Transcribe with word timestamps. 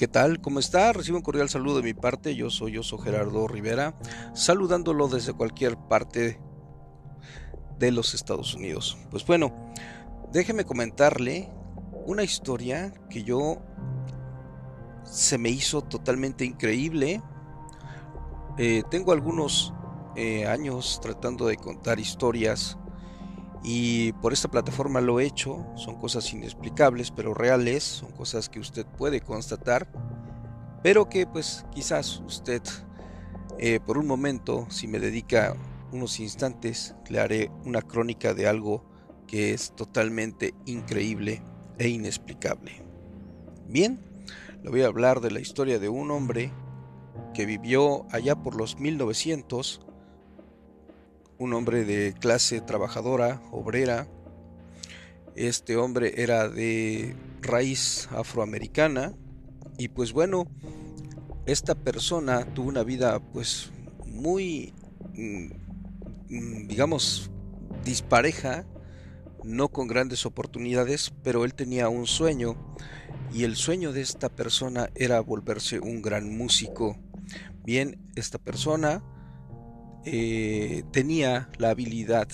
¿Qué 0.00 0.08
tal? 0.08 0.40
¿Cómo 0.40 0.60
está? 0.60 0.94
Recibo 0.94 1.18
un 1.18 1.22
cordial 1.22 1.50
saludo 1.50 1.76
de 1.76 1.82
mi 1.82 1.92
parte. 1.92 2.34
Yo 2.34 2.48
soy 2.48 2.78
Oso 2.78 2.96
Gerardo 2.96 3.46
Rivera, 3.46 3.94
saludándolo 4.32 5.08
desde 5.08 5.34
cualquier 5.34 5.76
parte 5.76 6.40
de 7.78 7.92
los 7.92 8.14
Estados 8.14 8.54
Unidos. 8.54 8.96
Pues 9.10 9.26
bueno, 9.26 9.54
déjeme 10.32 10.64
comentarle 10.64 11.52
una 12.06 12.22
historia 12.22 12.94
que 13.10 13.24
yo 13.24 13.58
se 15.04 15.36
me 15.36 15.50
hizo 15.50 15.82
totalmente 15.82 16.46
increíble. 16.46 17.22
Eh, 18.56 18.82
tengo 18.90 19.12
algunos 19.12 19.74
eh, 20.16 20.46
años 20.46 20.98
tratando 21.02 21.46
de 21.46 21.58
contar 21.58 22.00
historias 22.00 22.78
y 23.62 24.12
por 24.14 24.32
esta 24.32 24.50
plataforma 24.50 25.00
lo 25.00 25.20
he 25.20 25.26
hecho. 25.26 25.66
Son 25.76 25.96
cosas 25.96 26.32
inexplicables 26.32 27.10
pero 27.10 27.34
reales, 27.34 27.84
son 27.84 28.12
cosas 28.12 28.48
que 28.48 28.60
usted 28.60 28.86
puede 28.86 29.20
constatar, 29.20 29.88
pero 30.82 31.08
que 31.08 31.26
pues 31.26 31.64
quizás 31.72 32.22
usted 32.26 32.62
eh, 33.58 33.78
por 33.78 33.98
un 33.98 34.06
momento, 34.06 34.66
si 34.70 34.88
me 34.88 34.98
dedica 34.98 35.54
unos 35.92 36.18
instantes, 36.20 36.94
le 37.10 37.20
haré 37.20 37.50
una 37.64 37.82
crónica 37.82 38.32
de 38.32 38.48
algo 38.48 38.84
que 39.26 39.52
es 39.52 39.76
totalmente 39.76 40.54
increíble 40.64 41.42
e 41.78 41.88
inexplicable. 41.88 42.82
Bien, 43.68 44.00
le 44.62 44.70
voy 44.70 44.82
a 44.82 44.86
hablar 44.86 45.20
de 45.20 45.30
la 45.30 45.40
historia 45.40 45.78
de 45.78 45.88
un 45.88 46.10
hombre 46.10 46.52
que 47.34 47.44
vivió 47.44 48.06
allá 48.10 48.34
por 48.34 48.54
los 48.54 48.80
1900 48.80 49.80
un 51.40 51.54
hombre 51.54 51.84
de 51.84 52.12
clase 52.12 52.60
trabajadora, 52.60 53.40
obrera. 53.50 54.06
Este 55.34 55.76
hombre 55.78 56.22
era 56.22 56.50
de 56.50 57.16
raíz 57.40 58.08
afroamericana 58.12 59.14
y 59.78 59.88
pues 59.88 60.12
bueno, 60.12 60.46
esta 61.46 61.74
persona 61.74 62.44
tuvo 62.44 62.68
una 62.68 62.82
vida 62.82 63.18
pues 63.32 63.70
muy, 64.04 64.74
mm, 65.14 66.66
digamos, 66.68 67.30
dispareja, 67.86 68.66
no 69.42 69.68
con 69.68 69.88
grandes 69.88 70.26
oportunidades, 70.26 71.10
pero 71.22 71.46
él 71.46 71.54
tenía 71.54 71.88
un 71.88 72.06
sueño 72.06 72.54
y 73.32 73.44
el 73.44 73.56
sueño 73.56 73.92
de 73.92 74.02
esta 74.02 74.28
persona 74.28 74.90
era 74.94 75.20
volverse 75.20 75.80
un 75.80 76.02
gran 76.02 76.36
músico. 76.36 76.98
Bien, 77.64 77.98
esta 78.14 78.36
persona 78.36 79.02
eh, 80.04 80.82
tenía 80.92 81.50
la 81.58 81.70
habilidad 81.70 82.28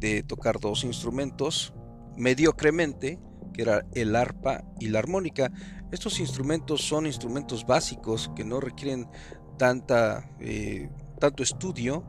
de 0.00 0.22
tocar 0.22 0.60
dos 0.60 0.84
instrumentos 0.84 1.72
mediocremente, 2.16 3.18
que 3.52 3.62
era 3.62 3.86
el 3.94 4.14
arpa 4.14 4.64
y 4.78 4.88
la 4.88 4.98
armónica. 4.98 5.50
Estos 5.92 6.20
instrumentos 6.20 6.82
son 6.82 7.06
instrumentos 7.06 7.64
básicos 7.66 8.30
que 8.36 8.44
no 8.44 8.60
requieren 8.60 9.08
tanta, 9.56 10.30
eh, 10.40 10.90
tanto 11.20 11.42
estudio 11.42 12.04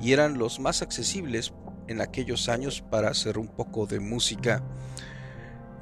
y 0.00 0.12
eran 0.12 0.38
los 0.38 0.60
más 0.60 0.82
accesibles 0.82 1.54
en 1.86 2.00
aquellos 2.00 2.48
años 2.48 2.82
para 2.82 3.08
hacer 3.08 3.38
un 3.38 3.48
poco 3.48 3.86
de 3.86 4.00
música. 4.00 4.62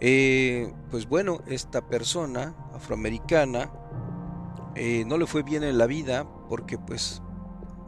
Eh, 0.01 0.73
pues 0.91 1.09
bueno, 1.09 1.43
esta 1.49 1.89
persona 1.89 2.55
afroamericana 2.75 3.73
no 5.07 5.17
le 5.17 5.27
fue 5.27 5.43
bien 5.43 5.65
en 5.65 5.79
la 5.79 5.87
vida 5.87 6.29
porque 6.51 6.77
pues 6.77 7.23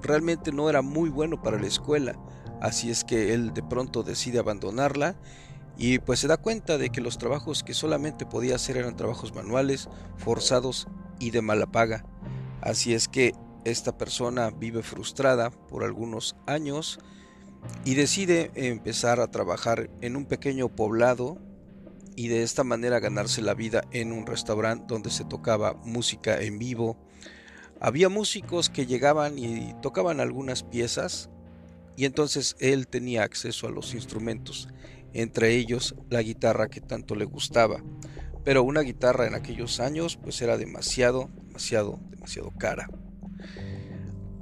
realmente 0.02 0.52
no 0.52 0.68
era 0.70 0.82
muy 0.82 1.10
bueno 1.10 1.42
para 1.42 1.58
la 1.58 1.66
escuela, 1.66 2.18
así 2.60 2.90
es 2.90 3.04
que 3.04 3.34
él 3.34 3.52
de 3.54 3.62
pronto 3.62 4.02
decide 4.02 4.38
abandonarla 4.38 5.16
y 5.76 6.00
pues 6.00 6.18
se 6.18 6.26
da 6.26 6.36
cuenta 6.36 6.76
de 6.76 6.90
que 6.90 7.00
los 7.00 7.18
trabajos 7.18 7.62
que 7.62 7.72
solamente 7.72 8.26
podía 8.26 8.56
hacer 8.56 8.76
eran 8.76 8.96
trabajos 8.96 9.34
manuales, 9.34 9.88
forzados 10.16 10.88
y 11.20 11.30
de 11.30 11.40
mala 11.40 11.66
paga. 11.66 12.04
Así 12.60 12.94
es 12.94 13.06
que 13.06 13.32
esta 13.64 13.96
persona 13.96 14.50
vive 14.50 14.82
frustrada 14.82 15.50
por 15.50 15.84
algunos 15.84 16.36
años 16.46 16.98
y 17.84 17.94
decide 17.94 18.50
empezar 18.54 19.20
a 19.20 19.30
trabajar 19.30 19.90
en 20.00 20.16
un 20.16 20.26
pequeño 20.26 20.68
poblado 20.68 21.38
y 22.16 22.26
de 22.26 22.42
esta 22.42 22.64
manera 22.64 22.98
ganarse 22.98 23.42
la 23.42 23.54
vida 23.54 23.84
en 23.92 24.10
un 24.10 24.26
restaurante 24.26 24.86
donde 24.88 25.10
se 25.10 25.24
tocaba 25.24 25.74
música 25.84 26.40
en 26.40 26.58
vivo, 26.58 26.98
había 27.80 28.08
músicos 28.08 28.70
que 28.70 28.86
llegaban 28.86 29.38
y 29.38 29.74
tocaban 29.82 30.20
algunas 30.20 30.62
piezas 30.62 31.30
y 31.96 32.04
entonces 32.04 32.56
él 32.60 32.86
tenía 32.86 33.24
acceso 33.24 33.66
a 33.66 33.70
los 33.70 33.94
instrumentos, 33.94 34.68
entre 35.12 35.56
ellos 35.56 35.94
la 36.10 36.22
guitarra 36.22 36.68
que 36.68 36.80
tanto 36.80 37.14
le 37.14 37.24
gustaba. 37.24 37.82
Pero 38.44 38.62
una 38.62 38.80
guitarra 38.82 39.26
en 39.26 39.34
aquellos 39.34 39.80
años 39.80 40.16
pues 40.16 40.40
era 40.40 40.56
demasiado, 40.56 41.28
demasiado, 41.46 41.98
demasiado 42.10 42.52
cara. 42.58 42.88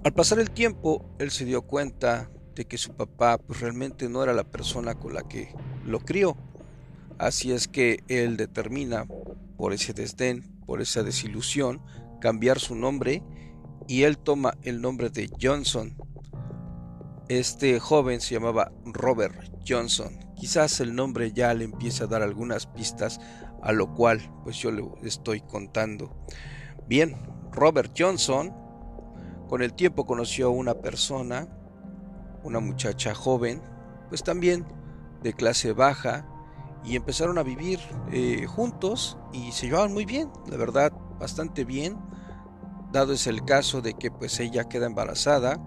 Al 0.04 0.12
pasar 0.12 0.38
el 0.38 0.50
tiempo, 0.50 1.04
él 1.18 1.30
se 1.30 1.44
dio 1.44 1.62
cuenta 1.62 2.30
de 2.54 2.64
que 2.64 2.78
su 2.78 2.94
papá 2.94 3.38
pues 3.38 3.60
realmente 3.60 4.08
no 4.08 4.22
era 4.22 4.32
la 4.32 4.44
persona 4.44 4.94
con 4.94 5.14
la 5.14 5.26
que 5.26 5.52
lo 5.84 6.00
crió. 6.00 6.36
Así 7.18 7.52
es 7.52 7.68
que 7.68 8.04
él 8.08 8.36
determina, 8.36 9.06
por 9.56 9.72
ese 9.72 9.92
desdén, 9.94 10.42
por 10.66 10.80
esa 10.80 11.02
desilusión, 11.02 11.80
cambiar 12.20 12.58
su 12.58 12.74
nombre 12.74 13.22
y 13.88 14.02
él 14.02 14.18
toma 14.18 14.54
el 14.62 14.80
nombre 14.80 15.10
de 15.10 15.30
Johnson. 15.40 15.96
Este 17.28 17.80
joven 17.80 18.20
se 18.20 18.34
llamaba 18.34 18.72
Robert 18.84 19.52
Johnson. 19.66 20.18
Quizás 20.36 20.80
el 20.80 20.94
nombre 20.94 21.32
ya 21.32 21.52
le 21.54 21.64
empiece 21.64 22.04
a 22.04 22.06
dar 22.06 22.22
algunas 22.22 22.66
pistas 22.66 23.20
a 23.62 23.72
lo 23.72 23.94
cual 23.94 24.20
pues 24.44 24.56
yo 24.56 24.70
le 24.70 24.84
estoy 25.02 25.40
contando. 25.40 26.24
Bien, 26.86 27.16
Robert 27.52 27.92
Johnson 27.96 28.54
con 29.48 29.62
el 29.62 29.74
tiempo 29.74 30.06
conoció 30.06 30.48
a 30.48 30.50
una 30.50 30.74
persona, 30.74 31.48
una 32.42 32.60
muchacha 32.60 33.14
joven, 33.14 33.62
pues 34.08 34.22
también 34.22 34.66
de 35.22 35.32
clase 35.32 35.72
baja, 35.72 36.26
y 36.84 36.94
empezaron 36.94 37.38
a 37.38 37.42
vivir 37.42 37.80
eh, 38.12 38.46
juntos 38.46 39.18
y 39.32 39.50
se 39.52 39.66
llevaban 39.66 39.92
muy 39.92 40.04
bien, 40.04 40.30
la 40.46 40.56
verdad, 40.56 40.92
bastante 41.18 41.64
bien, 41.64 41.96
dado 42.92 43.12
es 43.12 43.26
el 43.26 43.44
caso 43.44 43.82
de 43.82 43.94
que 43.94 44.10
pues 44.10 44.40
ella 44.40 44.68
queda 44.68 44.86
embarazada 44.86 45.60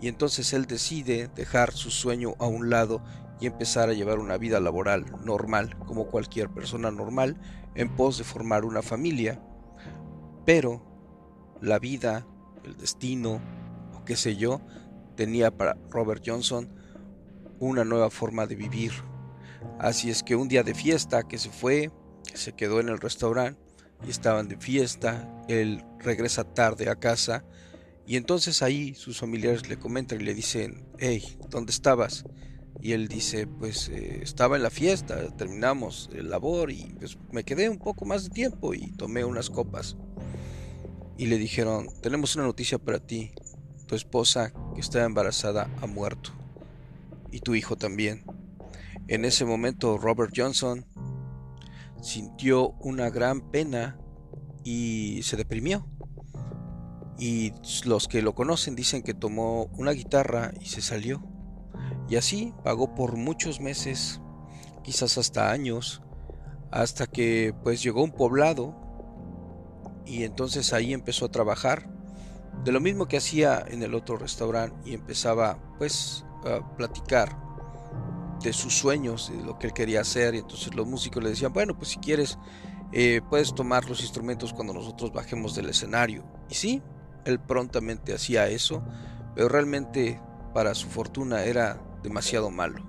y 0.00 0.08
entonces 0.08 0.52
él 0.52 0.66
decide 0.66 1.28
dejar 1.34 1.72
su 1.72 1.90
sueño 1.90 2.34
a 2.38 2.46
un 2.46 2.70
lado 2.70 3.02
y 3.40 3.46
empezar 3.46 3.88
a 3.88 3.92
llevar 3.92 4.18
una 4.18 4.36
vida 4.36 4.60
laboral 4.60 5.06
normal 5.24 5.76
como 5.86 6.06
cualquier 6.06 6.50
persona 6.50 6.90
normal 6.90 7.40
en 7.74 7.94
pos 7.94 8.18
de 8.18 8.24
formar 8.24 8.64
una 8.64 8.82
familia. 8.82 9.40
Pero 10.44 10.82
la 11.60 11.78
vida, 11.78 12.26
el 12.64 12.76
destino 12.76 13.40
o 13.96 14.04
qué 14.04 14.16
sé 14.16 14.36
yo, 14.36 14.60
tenía 15.16 15.56
para 15.56 15.76
Robert 15.90 16.22
Johnson 16.24 16.72
una 17.60 17.84
nueva 17.84 18.10
forma 18.10 18.46
de 18.46 18.56
vivir. 18.56 18.92
Así 19.78 20.10
es 20.10 20.22
que 20.22 20.36
un 20.36 20.48
día 20.48 20.62
de 20.62 20.74
fiesta 20.74 21.24
que 21.24 21.38
se 21.38 21.50
fue, 21.50 21.90
se 22.34 22.52
quedó 22.52 22.80
en 22.80 22.88
el 22.88 22.98
restaurante, 22.98 23.60
y 24.06 24.10
estaban 24.10 24.48
de 24.48 24.56
fiesta, 24.56 25.28
él 25.48 25.84
regresa 25.98 26.44
tarde 26.44 26.88
a 26.88 26.96
casa 26.96 27.44
y 28.06 28.16
entonces 28.16 28.62
ahí 28.62 28.94
sus 28.94 29.18
familiares 29.18 29.68
le 29.68 29.78
comentan 29.78 30.20
y 30.20 30.24
le 30.24 30.34
dicen, 30.34 30.86
hey, 30.98 31.22
¿dónde 31.50 31.72
estabas? 31.72 32.24
Y 32.80 32.92
él 32.92 33.06
dice, 33.06 33.46
pues 33.46 33.90
eh, 33.90 34.20
estaba 34.22 34.56
en 34.56 34.62
la 34.62 34.70
fiesta, 34.70 35.28
terminamos 35.36 36.08
el 36.14 36.30
labor 36.30 36.70
y 36.70 36.94
pues 36.98 37.18
me 37.32 37.44
quedé 37.44 37.68
un 37.68 37.78
poco 37.78 38.06
más 38.06 38.24
de 38.24 38.30
tiempo 38.30 38.72
y 38.72 38.92
tomé 38.92 39.24
unas 39.24 39.50
copas. 39.50 39.96
Y 41.18 41.26
le 41.26 41.36
dijeron, 41.36 41.88
tenemos 42.00 42.34
una 42.36 42.44
noticia 42.44 42.78
para 42.78 42.98
ti, 42.98 43.32
tu 43.86 43.94
esposa 43.94 44.54
que 44.74 44.80
está 44.80 45.04
embarazada 45.04 45.68
ha 45.82 45.86
muerto 45.86 46.30
y 47.30 47.40
tu 47.40 47.54
hijo 47.54 47.76
también. 47.76 48.24
En 49.08 49.26
ese 49.26 49.44
momento 49.44 49.98
Robert 49.98 50.32
Johnson 50.34 50.86
sintió 52.00 52.70
una 52.80 53.10
gran 53.10 53.50
pena 53.50 53.98
y 54.64 55.22
se 55.22 55.36
deprimió. 55.36 55.86
Y 57.18 57.52
los 57.84 58.06
que 58.06 58.22
lo 58.22 58.34
conocen 58.34 58.76
dicen 58.76 59.02
que 59.02 59.14
tomó 59.14 59.64
una 59.76 59.90
guitarra 59.90 60.52
y 60.60 60.66
se 60.66 60.82
salió. 60.82 61.22
Y 62.08 62.16
así 62.16 62.54
pagó 62.64 62.94
por 62.94 63.16
muchos 63.16 63.60
meses, 63.60 64.20
quizás 64.82 65.18
hasta 65.18 65.50
años, 65.50 66.02
hasta 66.70 67.06
que 67.06 67.54
pues 67.62 67.82
llegó 67.82 68.02
un 68.02 68.12
poblado 68.12 68.76
y 70.06 70.24
entonces 70.24 70.72
ahí 70.72 70.92
empezó 70.92 71.26
a 71.26 71.30
trabajar 71.30 71.90
de 72.64 72.72
lo 72.72 72.80
mismo 72.80 73.06
que 73.06 73.18
hacía 73.18 73.64
en 73.68 73.82
el 73.82 73.94
otro 73.94 74.16
restaurante 74.16 74.90
y 74.90 74.94
empezaba 74.94 75.58
pues 75.78 76.24
a 76.44 76.76
platicar 76.76 77.47
de 78.42 78.52
sus 78.52 78.76
sueños, 78.76 79.30
de 79.30 79.42
lo 79.42 79.58
que 79.58 79.68
él 79.68 79.72
quería 79.72 80.00
hacer. 80.00 80.34
Y 80.34 80.38
entonces 80.38 80.74
los 80.74 80.86
músicos 80.86 81.22
le 81.22 81.30
decían, 81.30 81.52
bueno, 81.52 81.76
pues 81.76 81.90
si 81.90 81.98
quieres, 81.98 82.38
eh, 82.92 83.20
puedes 83.28 83.54
tomar 83.54 83.88
los 83.88 84.00
instrumentos 84.00 84.52
cuando 84.52 84.72
nosotros 84.72 85.12
bajemos 85.12 85.54
del 85.54 85.68
escenario. 85.68 86.24
Y 86.48 86.54
sí, 86.54 86.82
él 87.24 87.38
prontamente 87.38 88.14
hacía 88.14 88.48
eso, 88.48 88.82
pero 89.34 89.48
realmente 89.48 90.20
para 90.54 90.74
su 90.74 90.88
fortuna 90.88 91.44
era 91.44 91.82
demasiado 92.02 92.50
malo. 92.50 92.84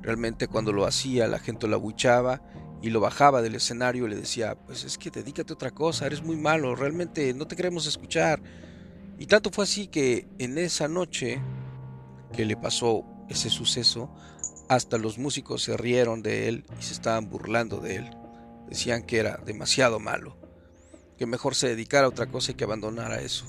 Realmente 0.00 0.48
cuando 0.48 0.72
lo 0.72 0.86
hacía 0.86 1.26
la 1.26 1.38
gente 1.38 1.66
lo 1.66 1.76
abuchaba 1.76 2.42
y 2.80 2.90
lo 2.90 3.00
bajaba 3.00 3.42
del 3.42 3.56
escenario 3.56 4.06
y 4.06 4.10
le 4.10 4.16
decía, 4.16 4.56
pues 4.66 4.84
es 4.84 4.96
que 4.96 5.10
dedícate 5.10 5.52
a 5.52 5.54
otra 5.54 5.70
cosa, 5.72 6.06
eres 6.06 6.22
muy 6.22 6.36
malo, 6.36 6.74
realmente 6.76 7.34
no 7.34 7.46
te 7.46 7.56
queremos 7.56 7.86
escuchar. 7.86 8.40
Y 9.18 9.26
tanto 9.26 9.50
fue 9.50 9.64
así 9.64 9.88
que 9.88 10.28
en 10.38 10.56
esa 10.58 10.86
noche 10.86 11.42
que 12.32 12.44
le 12.44 12.56
pasó 12.56 13.04
ese 13.28 13.50
suceso, 13.50 14.14
hasta 14.68 14.98
los 14.98 15.18
músicos 15.18 15.62
se 15.62 15.76
rieron 15.76 16.22
de 16.22 16.48
él 16.48 16.64
y 16.78 16.82
se 16.82 16.92
estaban 16.92 17.28
burlando 17.28 17.80
de 17.80 17.96
él. 17.96 18.10
Decían 18.68 19.02
que 19.02 19.18
era 19.18 19.38
demasiado 19.44 19.98
malo, 19.98 20.36
que 21.16 21.26
mejor 21.26 21.54
se 21.54 21.68
dedicara 21.68 22.06
a 22.06 22.10
otra 22.10 22.26
cosa 22.26 22.52
y 22.52 22.54
que 22.54 22.64
abandonara 22.64 23.20
eso. 23.20 23.46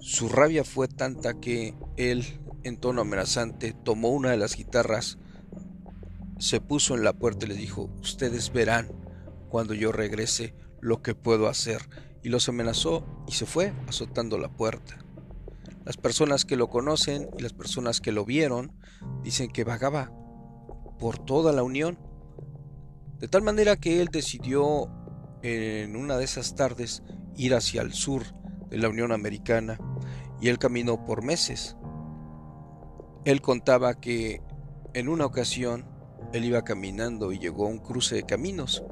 Su 0.00 0.28
rabia 0.28 0.64
fue 0.64 0.86
tanta 0.86 1.40
que 1.40 1.74
él, 1.96 2.38
en 2.62 2.76
tono 2.76 3.00
amenazante, 3.00 3.72
tomó 3.72 4.10
una 4.10 4.30
de 4.30 4.36
las 4.36 4.56
guitarras, 4.56 5.18
se 6.38 6.60
puso 6.60 6.94
en 6.94 7.04
la 7.04 7.14
puerta 7.14 7.46
y 7.46 7.48
le 7.48 7.54
dijo, 7.54 7.90
ustedes 8.02 8.52
verán 8.52 8.92
cuando 9.48 9.72
yo 9.72 9.92
regrese 9.92 10.54
lo 10.80 11.00
que 11.00 11.14
puedo 11.14 11.48
hacer. 11.48 11.88
Y 12.22 12.28
los 12.28 12.48
amenazó 12.48 13.04
y 13.28 13.32
se 13.32 13.46
fue 13.46 13.72
azotando 13.86 14.38
la 14.38 14.48
puerta. 14.48 15.03
Las 15.84 15.96
personas 15.98 16.44
que 16.44 16.56
lo 16.56 16.68
conocen 16.68 17.28
y 17.38 17.42
las 17.42 17.52
personas 17.52 18.00
que 18.00 18.12
lo 18.12 18.24
vieron 18.24 18.72
dicen 19.22 19.50
que 19.50 19.64
vagaba 19.64 20.10
por 20.98 21.18
toda 21.18 21.52
la 21.52 21.62
Unión, 21.62 21.98
de 23.18 23.28
tal 23.28 23.42
manera 23.42 23.76
que 23.76 24.00
él 24.00 24.08
decidió 24.10 24.90
en 25.42 25.94
una 25.94 26.16
de 26.16 26.24
esas 26.24 26.54
tardes 26.54 27.02
ir 27.36 27.54
hacia 27.54 27.82
el 27.82 27.92
sur 27.92 28.22
de 28.70 28.78
la 28.78 28.88
Unión 28.88 29.12
Americana 29.12 29.78
y 30.40 30.48
él 30.48 30.58
caminó 30.58 31.04
por 31.04 31.22
meses. 31.22 31.76
Él 33.26 33.42
contaba 33.42 33.94
que 34.00 34.40
en 34.94 35.08
una 35.08 35.26
ocasión 35.26 35.86
él 36.32 36.44
iba 36.44 36.64
caminando 36.64 37.30
y 37.32 37.38
llegó 37.38 37.66
a 37.66 37.70
un 37.70 37.78
cruce 37.78 38.14
de 38.14 38.22
caminos. 38.22 38.84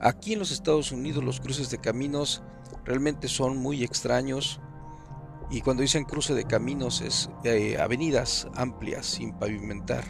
Aquí 0.00 0.34
en 0.34 0.38
los 0.38 0.52
Estados 0.52 0.92
Unidos 0.92 1.24
los 1.24 1.40
cruces 1.40 1.70
de 1.70 1.78
caminos 1.78 2.44
realmente 2.84 3.26
son 3.26 3.56
muy 3.56 3.82
extraños 3.82 4.60
y 5.50 5.62
cuando 5.62 5.82
dicen 5.82 6.04
cruce 6.04 6.34
de 6.34 6.44
caminos 6.44 7.00
es 7.00 7.28
eh, 7.44 7.78
avenidas 7.78 8.46
amplias 8.54 9.06
sin 9.06 9.32
pavimentar. 9.32 10.04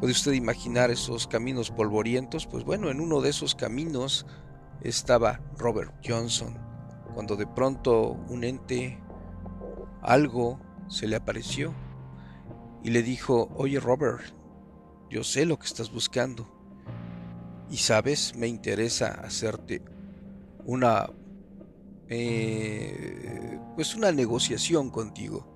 ¿Puede 0.00 0.12
usted 0.12 0.32
imaginar 0.32 0.90
esos 0.90 1.26
caminos 1.28 1.70
polvorientos? 1.70 2.46
Pues 2.46 2.64
bueno, 2.64 2.90
en 2.90 3.00
uno 3.00 3.20
de 3.20 3.30
esos 3.30 3.54
caminos 3.54 4.26
estaba 4.80 5.40
Robert 5.56 5.94
Johnson, 6.06 6.58
cuando 7.14 7.36
de 7.36 7.46
pronto 7.46 8.18
un 8.28 8.44
ente, 8.44 8.98
algo, 10.02 10.60
se 10.88 11.06
le 11.06 11.16
apareció 11.16 11.72
y 12.82 12.90
le 12.90 13.02
dijo, 13.02 13.48
oye 13.56 13.80
Robert, 13.80 14.22
yo 15.10 15.22
sé 15.22 15.46
lo 15.46 15.58
que 15.58 15.66
estás 15.66 15.92
buscando 15.92 16.50
y 17.70 17.78
sabes, 17.78 18.34
me 18.36 18.48
interesa 18.48 19.08
hacerte 19.24 19.82
una 20.66 21.08
eh, 22.08 23.53
pues 23.74 23.94
una 23.94 24.12
negociación 24.12 24.90
contigo. 24.90 25.46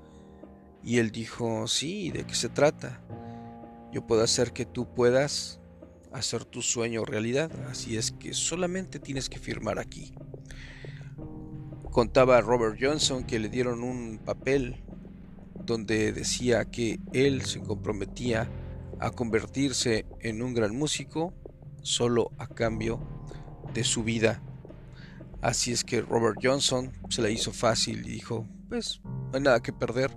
Y 0.82 0.98
él 0.98 1.10
dijo, 1.10 1.66
sí, 1.66 2.10
¿de 2.10 2.24
qué 2.24 2.34
se 2.34 2.48
trata? 2.48 3.00
Yo 3.92 4.06
puedo 4.06 4.22
hacer 4.22 4.52
que 4.52 4.64
tú 4.64 4.92
puedas 4.94 5.60
hacer 6.12 6.44
tu 6.44 6.62
sueño 6.62 7.04
realidad, 7.04 7.50
así 7.68 7.96
es 7.96 8.12
que 8.12 8.32
solamente 8.32 8.98
tienes 8.98 9.28
que 9.28 9.38
firmar 9.38 9.78
aquí. 9.78 10.12
Contaba 11.90 12.40
Robert 12.40 12.78
Johnson 12.80 13.24
que 13.24 13.38
le 13.38 13.48
dieron 13.48 13.82
un 13.82 14.18
papel 14.24 14.84
donde 15.64 16.12
decía 16.12 16.64
que 16.66 17.00
él 17.12 17.42
se 17.42 17.60
comprometía 17.60 18.50
a 19.00 19.10
convertirse 19.10 20.06
en 20.20 20.42
un 20.42 20.54
gran 20.54 20.74
músico 20.76 21.34
solo 21.82 22.30
a 22.38 22.46
cambio 22.46 23.00
de 23.74 23.84
su 23.84 24.02
vida 24.02 24.42
Así 25.40 25.72
es 25.72 25.84
que 25.84 26.00
Robert 26.00 26.38
Johnson 26.42 26.92
se 27.10 27.22
la 27.22 27.30
hizo 27.30 27.52
fácil 27.52 28.00
y 28.06 28.10
dijo, 28.10 28.46
pues 28.68 29.00
no 29.04 29.30
hay 29.34 29.40
nada 29.40 29.60
que 29.60 29.72
perder, 29.72 30.16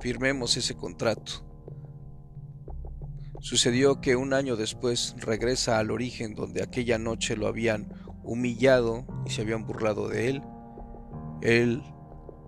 firmemos 0.00 0.56
ese 0.56 0.74
contrato. 0.74 1.44
Sucedió 3.40 4.00
que 4.00 4.16
un 4.16 4.32
año 4.32 4.56
después 4.56 5.14
regresa 5.18 5.78
al 5.78 5.90
origen 5.90 6.34
donde 6.34 6.62
aquella 6.62 6.96
noche 6.96 7.36
lo 7.36 7.46
habían 7.46 7.92
humillado 8.22 9.04
y 9.26 9.30
se 9.30 9.42
habían 9.42 9.66
burlado 9.66 10.08
de 10.08 10.30
él. 10.30 10.42
Él 11.42 11.82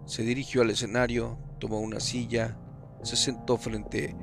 se 0.06 0.22
dirigió 0.22 0.62
al 0.62 0.70
escenario, 0.70 1.38
tomó 1.60 1.80
una 1.80 2.00
silla, 2.00 2.58
se 3.02 3.16
sentó 3.16 3.58
frente 3.58 4.16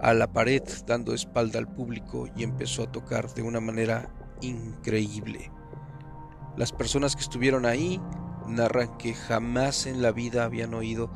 a 0.00 0.14
la 0.14 0.32
pared 0.32 0.62
dando 0.86 1.12
espalda 1.12 1.58
al 1.58 1.72
público 1.72 2.26
y 2.34 2.42
empezó 2.42 2.84
a 2.84 2.90
tocar 2.90 3.32
de 3.34 3.42
una 3.42 3.60
manera 3.60 4.14
increíble. 4.40 5.50
Las 6.56 6.72
personas 6.72 7.16
que 7.16 7.22
estuvieron 7.22 7.64
ahí 7.64 8.00
narran 8.46 8.96
que 8.98 9.14
jamás 9.14 9.86
en 9.86 10.02
la 10.02 10.12
vida 10.12 10.44
habían 10.44 10.74
oído 10.74 11.10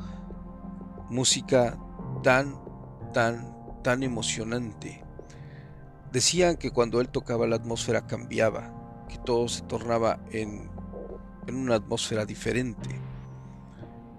música 1.09 1.77
tan, 2.23 2.59
tan, 3.13 3.81
tan 3.83 4.03
emocionante. 4.03 5.03
Decían 6.11 6.57
que 6.57 6.71
cuando 6.71 7.01
él 7.01 7.09
tocaba 7.09 7.47
la 7.47 7.57
atmósfera 7.57 8.07
cambiaba, 8.07 9.05
que 9.07 9.17
todo 9.17 9.47
se 9.47 9.61
tornaba 9.63 10.19
en, 10.31 10.69
en 11.47 11.55
una 11.55 11.75
atmósfera 11.75 12.25
diferente. 12.25 12.99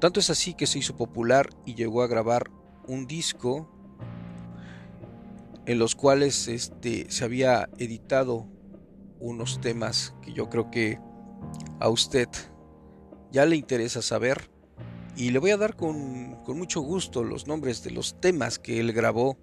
Tanto 0.01 0.21
es 0.21 0.31
así 0.31 0.55
que 0.55 0.67
se 0.67 0.79
hizo 0.79 0.97
popular 0.97 1.49
y 1.65 1.75
llegó 1.75 2.03
a 2.03 2.07
grabar 2.07 2.51
un 2.87 3.07
disco 3.07 3.69
en 5.67 5.79
los 5.79 5.95
cuales 5.97 6.49
este, 6.49 7.11
se 7.11 7.25
había 7.25 7.69
editado 7.79 8.49
unos 9.21 9.61
temas 9.61 10.15
que 10.23 10.33
yo 10.33 10.49
creo 10.49 10.71
que 10.71 11.01
a 11.81 11.89
usted 11.89 12.29
ya 13.31 13.47
le 13.47 13.57
interesa 13.57 14.03
saber 14.03 14.51
y 15.17 15.31
le 15.31 15.39
voy 15.39 15.51
a 15.51 15.57
dar 15.57 15.77
con, 15.77 16.39
mucho 16.47 16.81
gusto 16.81 17.25
los 17.25 17.47
nombres 17.47 17.83
de 17.83 17.91
los 17.91 18.21
temas 18.21 18.59
que 18.59 18.81
él 18.81 18.93
grabó. 18.93 19.37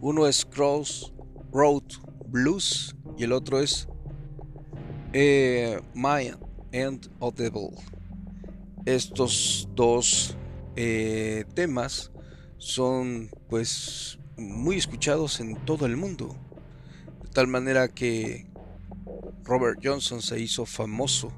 Uno 0.00 0.26
es 0.26 0.44
Cross 0.44 1.12
Road 1.52 1.84
Blues 2.28 2.94
y 3.16 3.24
el 3.24 3.32
otro 3.32 3.60
es 3.60 3.88
eh, 5.12 5.80
My 5.94 6.32
End 6.72 7.10
of 7.18 7.34
Devil. 7.34 7.70
Estos 8.84 9.68
dos 9.74 10.36
eh, 10.76 11.44
temas 11.54 12.12
son 12.58 13.30
pues 13.48 14.18
muy 14.36 14.76
escuchados 14.76 15.40
en 15.40 15.56
todo 15.64 15.86
el 15.86 15.96
mundo. 15.96 16.36
De 17.22 17.30
tal 17.30 17.46
manera 17.46 17.88
que 17.88 18.46
Robert 19.46 19.78
Johnson 19.82 20.20
se 20.20 20.40
hizo 20.40 20.66
famoso. 20.66 21.32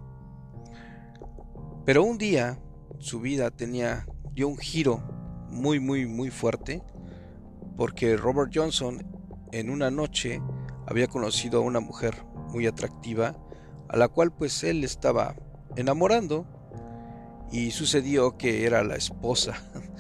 Pero 1.85 2.03
un 2.03 2.19
día 2.19 2.59
su 2.99 3.21
vida 3.21 3.51
tenía 3.51 4.07
dio 4.33 4.49
un 4.49 4.59
giro 4.59 5.03
muy 5.51 5.79
muy 5.79 6.07
muy 6.07 6.31
fuerte 6.31 6.83
porque 7.77 8.17
Robert 8.17 8.51
Johnson 8.55 9.07
en 9.53 9.71
una 9.71 9.91
noche 9.91 10.43
había 10.87 11.07
conocido 11.07 11.61
a 11.61 11.65
una 11.65 11.81
mujer 11.81 12.25
muy 12.49 12.67
atractiva 12.67 13.37
a 13.89 13.97
la 13.97 14.09
cual 14.09 14.35
pues 14.35 14.65
él 14.65 14.85
estaba 14.85 15.37
enamorando 15.77 16.47
y 17.53 17.71
sucedió 17.71 18.37
que 18.37 18.67
era 18.67 18.83
la 18.85 18.97
esposa. 18.97 19.55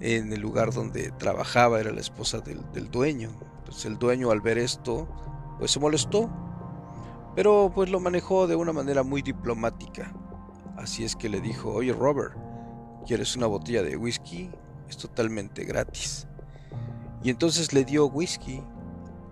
En 0.00 0.32
el 0.32 0.40
lugar 0.40 0.72
donde 0.72 1.12
trabajaba 1.12 1.78
era 1.78 1.92
la 1.92 2.00
esposa 2.00 2.40
del, 2.40 2.60
del 2.72 2.90
dueño. 2.90 3.30
Entonces 3.58 3.84
el 3.84 3.98
dueño 3.98 4.32
al 4.32 4.40
ver 4.40 4.58
esto 4.58 5.08
pues 5.60 5.70
se 5.70 5.78
molestó 5.78 6.28
pero 7.34 7.72
pues 7.74 7.90
lo 7.90 8.00
manejó 8.00 8.46
de 8.46 8.56
una 8.56 8.72
manera 8.72 9.02
muy 9.02 9.22
diplomática. 9.22 10.12
Así 10.76 11.04
es 11.04 11.16
que 11.16 11.28
le 11.28 11.40
dijo, 11.40 11.72
oye 11.72 11.92
Robert, 11.92 12.34
¿quieres 13.06 13.36
una 13.36 13.46
botella 13.46 13.82
de 13.82 13.96
whisky? 13.96 14.50
Es 14.88 14.96
totalmente 14.96 15.64
gratis. 15.64 16.26
Y 17.22 17.30
entonces 17.30 17.72
le 17.72 17.84
dio 17.84 18.06
whisky 18.06 18.62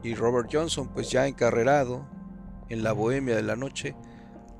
y 0.02 0.14
Robert 0.14 0.49
Johnson, 0.50 0.88
pues 0.88 1.11
ya 1.11 1.26
encarrerado 1.26 2.07
en 2.69 2.83
la 2.83 2.92
bohemia 2.92 3.37
de 3.37 3.42
la 3.42 3.57
noche, 3.57 3.97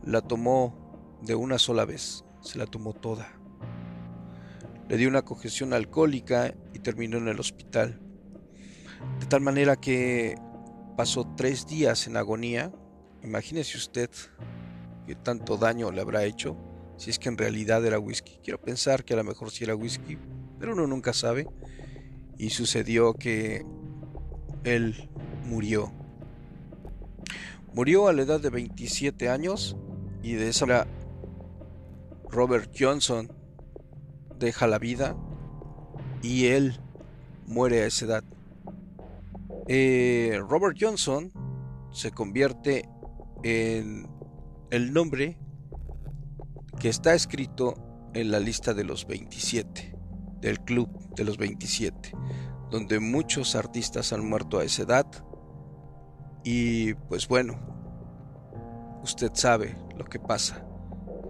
la 0.03 0.21
tomó 0.21 1.19
de 1.23 1.35
una 1.35 1.59
sola 1.59 1.85
vez, 1.85 2.25
se 2.41 2.59
la 2.59 2.67
tomó 2.67 2.93
toda. 2.93 3.29
Le 4.89 4.97
dio 4.97 5.09
una 5.09 5.23
congestión 5.23 5.73
alcohólica 5.73 6.53
y 6.75 6.81
terminó 6.81 7.19
en 7.19 7.29
el 7.29 7.39
hospital. 7.39 8.01
De 9.21 9.27
tal 9.27 9.41
manera 9.41 9.77
que 9.77 10.37
pasó 10.97 11.27
tres 11.37 11.67
días 11.67 12.07
en 12.07 12.17
agonía 12.17 12.73
Imagínese 13.23 13.77
usted 13.77 14.11
qué 15.07 15.15
tanto 15.15 15.57
daño 15.57 15.91
le 15.91 16.01
habrá 16.01 16.25
hecho 16.25 16.57
si 16.97 17.11
es 17.11 17.19
que 17.19 17.29
en 17.29 17.39
realidad 17.39 17.85
era 17.85 17.99
whisky. 17.99 18.39
Quiero 18.43 18.61
pensar 18.61 19.05
que 19.05 19.15
a 19.15 19.17
lo 19.17 19.25
mejor 19.25 19.51
sí 19.51 19.65
era 19.65 19.75
whisky, 19.75 20.19
pero 20.59 20.75
uno 20.75 20.87
nunca 20.87 21.13
sabe. 21.13 21.47
Y 22.37 22.51
sucedió 22.51 23.15
que 23.15 23.65
él 24.65 25.09
murió. 25.45 25.93
Murió 27.73 28.09
a 28.09 28.13
la 28.13 28.23
edad 28.23 28.41
de 28.41 28.51
27 28.51 29.29
años 29.29 29.77
y 30.23 30.35
de 30.35 30.49
esa 30.49 30.67
manera 30.67 30.87
Robert 32.29 32.71
Johnson 32.79 33.31
deja 34.39 34.67
la 34.67 34.79
vida 34.79 35.17
y 36.23 36.47
él 36.47 36.81
muere 37.47 37.83
a 37.83 37.87
esa 37.87 38.05
edad. 38.05 38.25
Eh, 39.69 40.39
Robert 40.49 40.77
Johnson 40.81 41.33
se 41.93 42.11
convierte 42.11 42.89
en 43.43 44.09
el 44.71 44.93
nombre 44.93 45.39
que 46.79 46.89
está 46.89 47.15
escrito 47.15 47.75
en 48.15 48.31
la 48.31 48.41
lista 48.41 48.75
de 48.75 48.85
los 48.85 49.07
27, 49.07 49.95
del 50.41 50.61
club 50.61 50.89
de 51.15 51.25
los 51.25 51.37
27, 51.39 52.13
donde 52.71 53.01
muchos 53.01 53.55
artistas 53.55 54.13
han 54.13 54.29
muerto 54.29 54.59
a 54.59 54.65
esa 54.65 54.83
edad. 54.83 55.07
Y 56.45 56.95
pues 56.95 57.29
bueno, 57.29 57.59
usted 59.03 59.31
sabe 59.35 59.77
lo 59.97 60.05
que 60.05 60.19
pasa, 60.19 60.65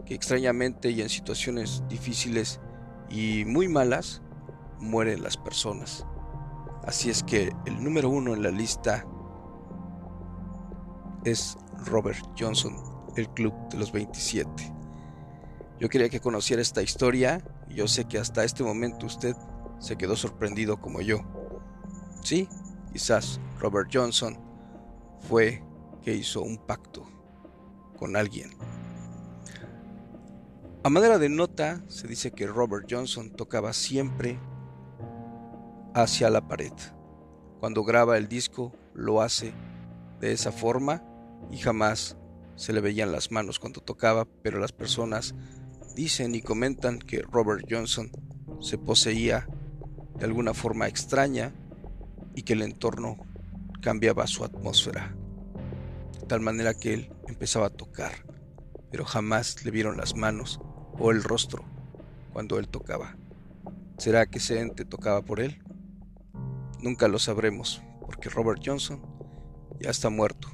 que 0.06 0.14
extrañamente 0.14 0.90
y 0.90 1.02
en 1.02 1.08
situaciones 1.08 1.82
difíciles 1.88 2.60
y 3.08 3.44
muy 3.44 3.68
malas, 3.68 4.22
mueren 4.78 5.22
las 5.22 5.36
personas. 5.36 6.06
Así 6.84 7.10
es 7.10 7.22
que 7.22 7.52
el 7.66 7.82
número 7.82 8.08
uno 8.08 8.34
en 8.34 8.42
la 8.42 8.50
lista 8.50 9.04
es 11.24 11.58
Robert 11.86 12.24
Johnson, 12.38 12.76
el 13.16 13.28
Club 13.30 13.54
de 13.70 13.78
los 13.78 13.92
27. 13.92 14.50
Yo 15.78 15.88
quería 15.88 16.08
que 16.08 16.20
conociera 16.20 16.60
esta 16.60 16.82
historia 16.82 17.42
y 17.68 17.76
yo 17.76 17.88
sé 17.88 18.04
que 18.04 18.18
hasta 18.18 18.44
este 18.44 18.62
momento 18.62 19.06
usted 19.06 19.34
se 19.78 19.96
quedó 19.96 20.14
sorprendido 20.14 20.80
como 20.80 21.00
yo. 21.00 21.20
Sí, 22.22 22.48
quizás 22.92 23.40
Robert 23.58 23.90
Johnson 23.92 24.38
fue 25.20 25.62
que 26.02 26.14
hizo 26.14 26.42
un 26.42 26.58
pacto 26.58 27.06
con 27.98 28.16
alguien. 28.16 28.50
A 30.82 30.88
manera 30.88 31.18
de 31.18 31.28
nota, 31.28 31.82
se 31.88 32.08
dice 32.08 32.30
que 32.30 32.46
Robert 32.46 32.86
Johnson 32.90 33.30
tocaba 33.30 33.72
siempre 33.72 34.38
hacia 35.94 36.30
la 36.30 36.46
pared. 36.46 36.72
Cuando 37.58 37.84
graba 37.84 38.16
el 38.16 38.28
disco, 38.28 38.72
lo 38.94 39.20
hace 39.20 39.52
de 40.20 40.32
esa 40.32 40.52
forma 40.52 41.02
y 41.50 41.58
jamás 41.58 42.16
se 42.56 42.72
le 42.72 42.80
veían 42.80 43.12
las 43.12 43.30
manos 43.30 43.58
cuando 43.58 43.80
tocaba, 43.80 44.26
pero 44.42 44.58
las 44.58 44.72
personas 44.72 45.34
dicen 45.94 46.34
y 46.34 46.42
comentan 46.42 46.98
que 46.98 47.22
Robert 47.22 47.64
Johnson 47.68 48.10
se 48.60 48.78
poseía 48.78 49.46
de 50.18 50.24
alguna 50.24 50.54
forma 50.54 50.86
extraña 50.86 51.52
y 52.34 52.42
que 52.42 52.52
el 52.52 52.62
entorno 52.62 53.16
cambiaba 53.80 54.26
su 54.26 54.44
atmósfera, 54.44 55.14
de 56.20 56.26
tal 56.26 56.40
manera 56.40 56.74
que 56.74 56.94
él 56.94 57.12
empezaba 57.26 57.66
a 57.66 57.70
tocar, 57.70 58.12
pero 58.90 59.04
jamás 59.04 59.64
le 59.64 59.70
vieron 59.70 59.96
las 59.96 60.14
manos 60.14 60.60
o 60.98 61.10
el 61.10 61.22
rostro 61.22 61.64
cuando 62.32 62.58
él 62.58 62.68
tocaba. 62.68 63.16
¿Será 63.96 64.26
que 64.26 64.38
ese 64.38 64.60
ente 64.60 64.84
tocaba 64.84 65.22
por 65.22 65.40
él? 65.40 65.62
Nunca 66.80 67.08
lo 67.08 67.18
sabremos, 67.18 67.82
porque 68.06 68.28
Robert 68.28 68.62
Johnson 68.64 69.00
ya 69.78 69.90
está 69.90 70.10
muerto. 70.10 70.48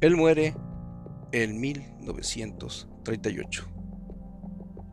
Él 0.00 0.16
muere 0.16 0.56
en 1.32 1.60
1938. 1.60 3.66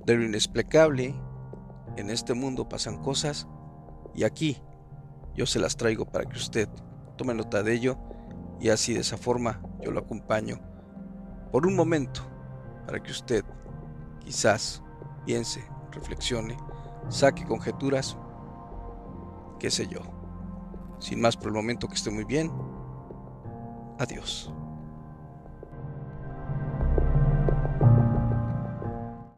De 0.05 0.15
lo 0.15 0.23
inexplicable, 0.23 1.15
en 1.97 2.09
este 2.09 2.33
mundo 2.33 2.69
pasan 2.69 3.01
cosas 3.01 3.47
y 4.13 4.23
aquí 4.23 4.61
yo 5.35 5.45
se 5.45 5.59
las 5.59 5.77
traigo 5.77 6.05
para 6.05 6.25
que 6.25 6.37
usted 6.37 6.69
tome 7.17 7.33
nota 7.33 7.63
de 7.63 7.73
ello 7.73 7.97
y 8.59 8.69
así 8.69 8.93
de 8.93 9.01
esa 9.01 9.17
forma 9.17 9.61
yo 9.81 9.91
lo 9.91 9.99
acompaño 9.99 10.59
por 11.51 11.67
un 11.67 11.75
momento 11.75 12.21
para 12.85 13.01
que 13.01 13.11
usted 13.11 13.43
quizás 14.19 14.81
piense, 15.25 15.63
reflexione, 15.91 16.57
saque 17.09 17.45
conjeturas, 17.45 18.17
qué 19.59 19.69
sé 19.69 19.87
yo. 19.87 19.99
Sin 20.99 21.19
más 21.19 21.35
por 21.35 21.47
el 21.47 21.53
momento 21.53 21.87
que 21.87 21.95
esté 21.95 22.09
muy 22.09 22.23
bien, 22.23 22.51
Adiós. 23.99 24.51